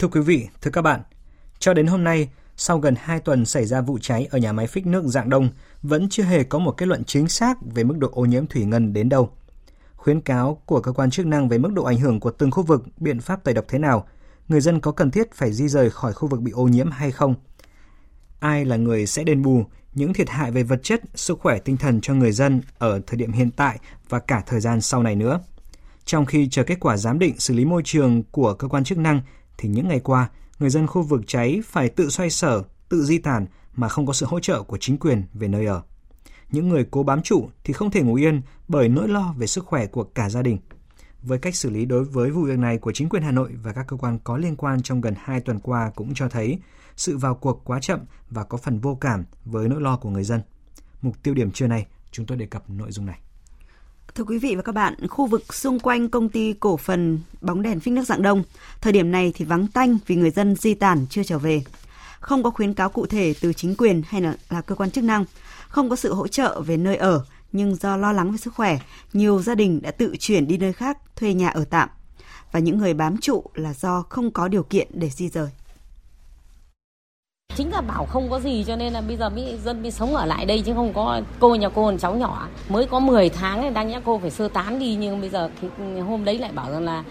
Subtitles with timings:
[0.00, 1.00] Thưa quý vị, thưa các bạn,
[1.58, 4.66] cho đến hôm nay, sau gần 2 tuần xảy ra vụ cháy ở nhà máy
[4.66, 5.48] phích nước Dạng Đông,
[5.82, 8.64] vẫn chưa hề có một kết luận chính xác về mức độ ô nhiễm thủy
[8.64, 9.30] ngân đến đâu.
[9.96, 12.62] Khuyến cáo của cơ quan chức năng về mức độ ảnh hưởng của từng khu
[12.62, 14.06] vực, biện pháp tẩy độc thế nào,
[14.48, 17.10] người dân có cần thiết phải di rời khỏi khu vực bị ô nhiễm hay
[17.10, 17.34] không?
[18.38, 19.64] Ai là người sẽ đền bù
[19.94, 23.16] những thiệt hại về vật chất, sức khỏe tinh thần cho người dân ở thời
[23.16, 23.78] điểm hiện tại
[24.08, 25.40] và cả thời gian sau này nữa?
[26.04, 28.98] Trong khi chờ kết quả giám định xử lý môi trường của cơ quan chức
[28.98, 29.20] năng
[29.60, 33.18] thì những ngày qua, người dân khu vực cháy phải tự xoay sở, tự di
[33.18, 35.82] tản mà không có sự hỗ trợ của chính quyền về nơi ở.
[36.52, 39.66] Những người cố bám trụ thì không thể ngủ yên bởi nỗi lo về sức
[39.66, 40.58] khỏe của cả gia đình.
[41.22, 43.72] Với cách xử lý đối với vụ việc này của chính quyền Hà Nội và
[43.72, 46.58] các cơ quan có liên quan trong gần 2 tuần qua cũng cho thấy
[46.96, 48.00] sự vào cuộc quá chậm
[48.30, 50.40] và có phần vô cảm với nỗi lo của người dân.
[51.02, 53.20] Mục tiêu điểm trưa này, chúng tôi đề cập nội dung này.
[54.14, 57.62] Thưa quý vị và các bạn, khu vực xung quanh công ty cổ phần bóng
[57.62, 58.42] đèn phích nước dạng đông,
[58.80, 61.62] thời điểm này thì vắng tanh vì người dân di tản chưa trở về.
[62.20, 65.04] Không có khuyến cáo cụ thể từ chính quyền hay là, là cơ quan chức
[65.04, 65.24] năng,
[65.68, 68.78] không có sự hỗ trợ về nơi ở, nhưng do lo lắng về sức khỏe,
[69.12, 71.88] nhiều gia đình đã tự chuyển đi nơi khác thuê nhà ở tạm.
[72.52, 75.48] Và những người bám trụ là do không có điều kiện để di rời
[77.56, 80.16] chính là bảo không có gì cho nên là bây giờ mới, dân mới sống
[80.16, 82.48] ở lại đây chứ không có cô nhà cô còn cháu nhỏ.
[82.68, 85.50] Mới có 10 tháng này đang nhắc cô phải sơ tán đi nhưng bây giờ
[86.06, 87.04] hôm đấy lại bảo rằng là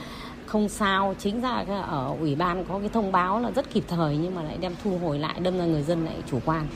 [0.45, 1.15] không sao.
[1.19, 4.43] Chính ra ở ủy ban có cái thông báo là rất kịp thời nhưng mà
[4.43, 6.67] lại đem thu hồi lại, đâm ra người dân lại chủ quan.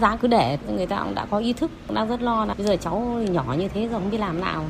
[0.00, 2.66] Giá cứ để, người ta cũng đã có ý thức đang rất lo là bây
[2.66, 2.98] giờ cháu
[3.30, 4.64] nhỏ như thế rồi không biết làm nào.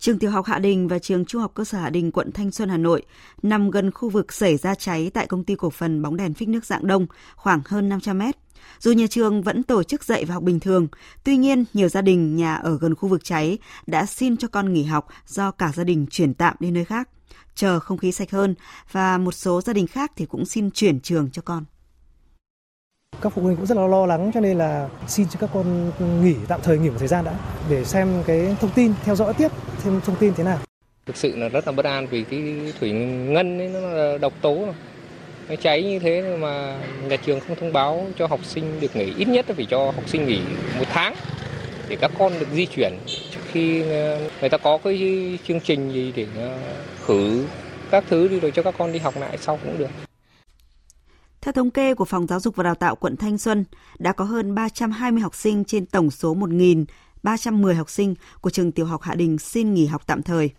[0.00, 2.50] Trường tiểu học Hạ Đình và trường trung học cơ sở Hạ Đình, quận Thanh
[2.50, 3.02] Xuân, Hà Nội
[3.42, 6.48] nằm gần khu vực xảy ra cháy tại công ty cổ phần bóng đèn phích
[6.48, 7.06] nước dạng đông,
[7.36, 8.36] khoảng hơn 500 mét.
[8.78, 10.88] Dù nhà trường vẫn tổ chức dạy và học bình thường,
[11.24, 14.72] tuy nhiên nhiều gia đình nhà ở gần khu vực cháy đã xin cho con
[14.72, 17.08] nghỉ học do cả gia đình chuyển tạm đi nơi khác,
[17.54, 18.54] chờ không khí sạch hơn
[18.92, 21.64] và một số gia đình khác thì cũng xin chuyển trường cho con
[23.22, 25.90] các phụ huynh cũng rất là lo lắng, cho nên là xin cho các con
[26.22, 27.32] nghỉ tạm thời nghỉ một thời gian đã,
[27.70, 29.48] để xem cái thông tin, theo dõi tiếp
[29.84, 30.58] thêm thông tin thế nào.
[31.06, 34.32] Thực sự là rất là bất an vì cái thủy ngân ấy nó là độc
[34.40, 34.66] tố
[35.48, 36.78] nó cháy như thế mà
[37.08, 39.12] nhà trường không thông báo cho học sinh được nghỉ.
[39.16, 40.40] Ít nhất là phải cho học sinh nghỉ
[40.78, 41.14] một tháng
[41.88, 42.92] để các con được di chuyển.
[43.06, 46.58] Trước khi ờ, người ta có cái chương trình gì để ờ,
[47.06, 47.44] khử
[47.90, 50.09] các thứ đi rồi cho các con đi học lại sau cũng được
[51.42, 53.64] theo thống kê của Phòng Giáo dục và Đào tạo quận Thanh Xuân,
[53.98, 58.86] đã có hơn 320 học sinh trên tổng số 1.310 học sinh của trường tiểu
[58.86, 60.50] học Hạ Đình xin nghỉ học tạm thời.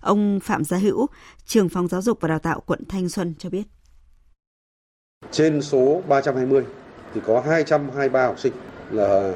[0.00, 1.06] Ông Phạm Gia Hữu,
[1.46, 3.62] trường Phòng Giáo dục và Đào tạo quận Thanh Xuân cho biết.
[5.30, 6.64] Trên số 320
[7.14, 8.52] thì có 223 học sinh
[8.90, 9.34] là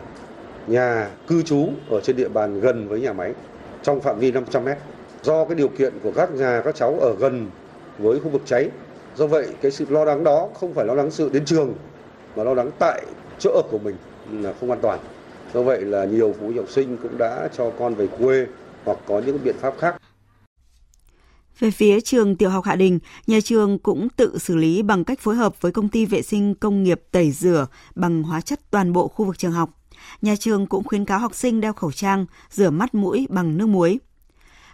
[0.66, 3.34] nhà cư trú ở trên địa bàn gần với nhà máy
[3.82, 4.78] trong phạm vi 500 mét.
[5.22, 7.50] Do cái điều kiện của các nhà các cháu ở gần
[7.98, 8.70] với khu vực cháy
[9.20, 11.74] do vậy cái sự lo lắng đó không phải lo lắng sự đến trường
[12.36, 13.02] mà lo lắng tại
[13.38, 13.96] chỗ ở của mình
[14.32, 15.00] là không an toàn
[15.54, 18.46] do vậy là nhiều phụ huynh học sinh cũng đã cho con về quê
[18.84, 19.96] hoặc có những biện pháp khác
[21.58, 25.20] về phía trường tiểu học Hạ Đình, nhà trường cũng tự xử lý bằng cách
[25.20, 28.92] phối hợp với công ty vệ sinh công nghiệp tẩy rửa bằng hóa chất toàn
[28.92, 29.70] bộ khu vực trường học.
[30.22, 33.66] Nhà trường cũng khuyến cáo học sinh đeo khẩu trang, rửa mắt mũi bằng nước
[33.66, 33.98] muối.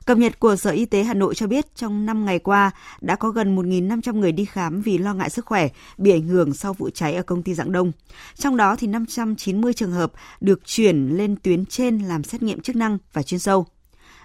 [0.06, 3.16] Cập nhật của Sở Y tế Hà Nội cho biết trong 5 ngày qua đã
[3.16, 5.68] có gần 1.500 người đi khám vì lo ngại sức khỏe
[5.98, 7.92] bị ảnh hưởng sau vụ cháy ở công ty Dạng Đông.
[8.34, 12.76] Trong đó thì 590 trường hợp được chuyển lên tuyến trên làm xét nghiệm chức
[12.76, 13.66] năng và chuyên sâu.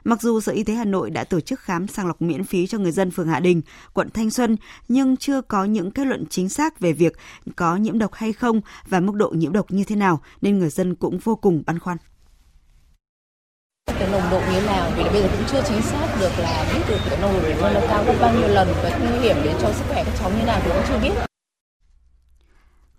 [0.03, 2.67] Mặc dù Sở Y tế Hà Nội đã tổ chức khám sàng lọc miễn phí
[2.67, 3.61] cho người dân phường Hạ Đình,
[3.93, 7.13] quận Thanh Xuân, nhưng chưa có những kết luận chính xác về việc
[7.55, 10.69] có nhiễm độc hay không và mức độ nhiễm độc như thế nào, nên người
[10.69, 11.97] dân cũng vô cùng băn khoăn
[14.01, 16.65] cái nồng độ như thế nào vì bây giờ cũng chưa chính xác được là
[16.73, 19.35] biết được cái nồng độ cồn nó cao gấp bao nhiêu lần và nguy hiểm
[19.43, 21.13] đến cho sức khỏe các cháu như nào thì cũng chưa biết.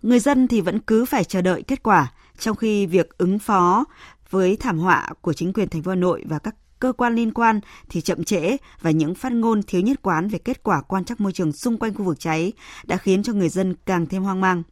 [0.01, 3.85] Người dân thì vẫn cứ phải chờ đợi kết quả, trong khi việc ứng phó
[4.29, 7.33] với thảm họa của chính quyền thành phố Hà Nội và các cơ quan liên
[7.33, 7.59] quan
[7.89, 11.21] thì chậm trễ và những phát ngôn thiếu nhất quán về kết quả quan trắc
[11.21, 12.53] môi trường xung quanh khu vực cháy
[12.83, 14.63] đã khiến cho người dân càng thêm hoang mang.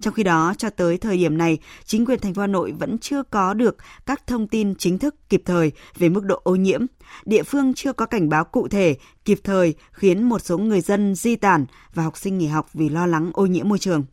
[0.00, 2.98] Trong khi đó, cho tới thời điểm này, chính quyền thành phố Hà Nội vẫn
[2.98, 3.76] chưa có được
[4.06, 6.86] các thông tin chính thức kịp thời về mức độ ô nhiễm.
[7.24, 11.14] Địa phương chưa có cảnh báo cụ thể, kịp thời khiến một số người dân
[11.14, 14.04] di tản và học sinh nghỉ học vì lo lắng ô nhiễm môi trường.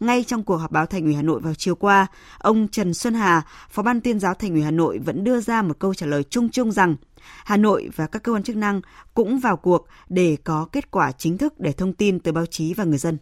[0.00, 2.06] Ngay trong cuộc họp báo Thành ủy Hà Nội vào chiều qua,
[2.38, 5.62] ông Trần Xuân Hà, Phó ban tuyên giáo Thành ủy Hà Nội vẫn đưa ra
[5.62, 6.96] một câu trả lời chung chung rằng
[7.44, 8.80] Hà Nội và các cơ quan chức năng
[9.14, 12.74] cũng vào cuộc để có kết quả chính thức để thông tin tới báo chí
[12.74, 13.18] và người dân.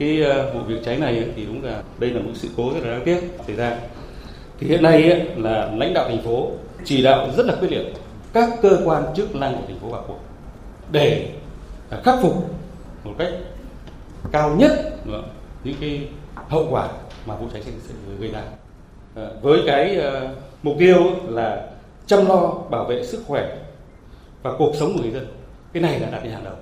[0.00, 2.80] Cái ờ, vụ việc cháy này thì đúng là đây là một sự cố rất
[2.82, 3.78] là đáng tiếc xảy ra.
[4.58, 6.50] Thì hiện nay là lãnh đạo thành phố
[6.84, 7.86] chỉ đạo rất là quyết liệt
[8.32, 10.18] các cơ quan chức năng của thành phố vào cuộc
[10.92, 11.28] để
[11.90, 12.34] à, khắc phục
[13.04, 13.28] một cách
[14.32, 14.70] cao nhất
[15.64, 16.88] những cái hậu quả
[17.26, 18.42] mà vụ cháy sẽ gây ra.
[19.14, 20.28] Ờ, với cái ờ,
[20.62, 20.96] mục tiêu
[21.28, 21.66] là
[22.06, 23.56] chăm lo bảo vệ sức khỏe
[24.42, 25.26] và cuộc sống của người dân.
[25.72, 26.54] Cái này là đặt lên hàng đầu.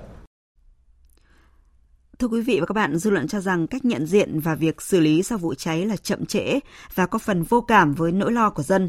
[2.19, 4.83] Thưa quý vị và các bạn, dư luận cho rằng cách nhận diện và việc
[4.83, 6.59] xử lý sau vụ cháy là chậm trễ
[6.95, 8.89] và có phần vô cảm với nỗi lo của dân.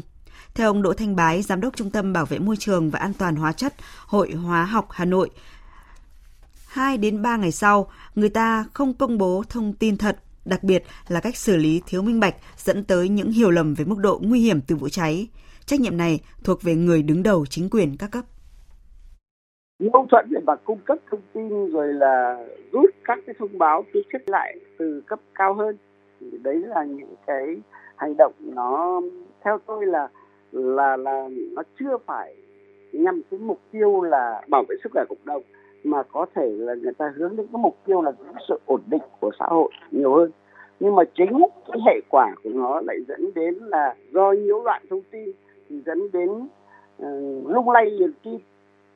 [0.54, 3.12] Theo ông Đỗ Thanh Bái, Giám đốc Trung tâm Bảo vệ Môi trường và An
[3.14, 3.74] toàn Hóa chất
[4.06, 5.30] Hội Hóa học Hà Nội,
[6.66, 10.84] 2 đến 3 ngày sau, người ta không công bố thông tin thật, đặc biệt
[11.08, 12.34] là cách xử lý thiếu minh bạch
[12.64, 15.28] dẫn tới những hiểu lầm về mức độ nguy hiểm từ vụ cháy.
[15.66, 18.24] Trách nhiệm này thuộc về người đứng đầu chính quyền các cấp
[19.88, 23.84] mâu thuẫn để mà cung cấp thông tin rồi là rút các cái thông báo
[23.92, 25.76] ký kết lại từ cấp cao hơn.
[26.20, 27.56] Thì đấy là những cái
[27.96, 29.00] hành động nó
[29.44, 30.08] theo tôi là
[30.52, 32.34] là là nó chưa phải
[32.92, 35.42] nhằm cái mục tiêu là bảo vệ sức khỏe cộng đồng
[35.84, 38.80] mà có thể là người ta hướng đến cái mục tiêu là cái sự ổn
[38.86, 40.30] định của xã hội nhiều hơn.
[40.80, 44.82] Nhưng mà chính cái hệ quả của nó lại dẫn đến là do nhiễu loạn
[44.90, 45.30] thông tin
[45.68, 46.30] thì dẫn đến
[47.02, 48.38] uh, lung lay niềm tin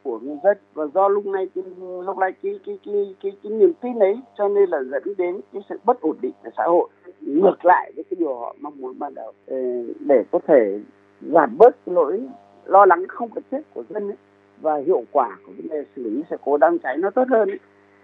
[0.04, 0.56] của người dân.
[0.74, 1.64] Và do lúc này cái
[2.06, 5.40] lúc này cái cái cái cái, cái niềm tin ấy cho nên là dẫn đến
[5.52, 6.88] cái sự bất ổn định của xã hội.
[7.20, 9.56] Ngược lại với cái điều họ mong muốn ban đầu ờ,
[10.00, 10.80] để có thể
[11.20, 12.28] giảm bớt cái lỗi
[12.64, 14.16] lo lắng không cần thiết của dân ấy
[14.60, 17.50] và hiệu quả của vấn đề xử lý sự cố đám cháy nó tốt hơn
[17.50, 17.58] ấy,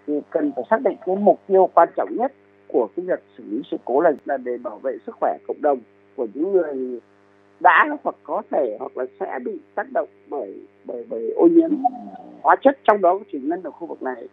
[0.07, 2.33] thì cần phải xác định cái mục tiêu quan trọng nhất
[2.67, 5.61] của cái việc xử lý sự cố là là để bảo vệ sức khỏe cộng
[5.61, 5.79] đồng
[6.15, 6.99] của những người
[7.61, 11.69] đã hoặc có thể hoặc là sẽ bị tác động bởi bởi bởi ô nhiễm
[12.41, 12.77] hóa chất.
[12.83, 14.27] Trong đó có thủy ngân ở khu vực này,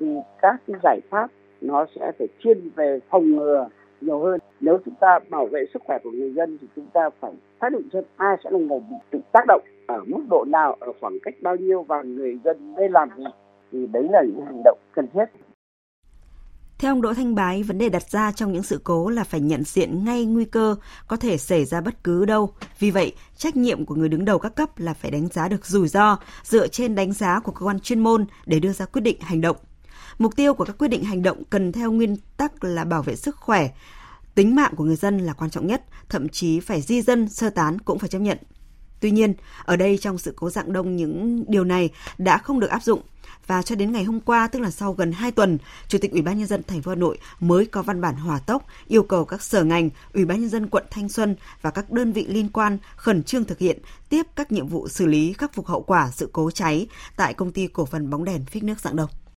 [0.00, 0.06] thì
[0.42, 3.68] các cái giải pháp nó sẽ phải thiên về phòng ngừa
[4.00, 4.40] nhiều hơn.
[4.60, 7.72] Nếu chúng ta bảo vệ sức khỏe của người dân thì chúng ta phải xác
[7.72, 8.80] định xem ai sẽ là người
[9.12, 12.74] bị tác động ở mức độ nào, ở khoảng cách bao nhiêu và người dân
[12.74, 13.24] nên làm gì.
[13.72, 15.24] Thì đấy là những hành động cần thiết
[16.82, 19.40] theo ông Đỗ Thanh Bái, vấn đề đặt ra trong những sự cố là phải
[19.40, 20.76] nhận diện ngay nguy cơ
[21.08, 22.54] có thể xảy ra bất cứ đâu.
[22.78, 25.66] Vì vậy, trách nhiệm của người đứng đầu các cấp là phải đánh giá được
[25.66, 29.00] rủi ro dựa trên đánh giá của cơ quan chuyên môn để đưa ra quyết
[29.00, 29.56] định hành động.
[30.18, 33.16] Mục tiêu của các quyết định hành động cần theo nguyên tắc là bảo vệ
[33.16, 33.70] sức khỏe,
[34.34, 37.50] tính mạng của người dân là quan trọng nhất, thậm chí phải di dân, sơ
[37.50, 38.38] tán cũng phải chấp nhận.
[39.02, 39.34] Tuy nhiên,
[39.64, 43.00] ở đây trong sự cố dạng đông những điều này đã không được áp dụng
[43.46, 45.58] và cho đến ngày hôm qua tức là sau gần 2 tuần,
[45.88, 48.38] Chủ tịch Ủy ban nhân dân thành phố Hà Nội mới có văn bản hỏa
[48.38, 51.90] tốc yêu cầu các sở ngành, Ủy ban nhân dân quận Thanh Xuân và các
[51.90, 53.78] đơn vị liên quan khẩn trương thực hiện
[54.08, 57.52] tiếp các nhiệm vụ xử lý khắc phục hậu quả sự cố cháy tại công
[57.52, 59.21] ty cổ phần bóng đèn phích nước dạng đông.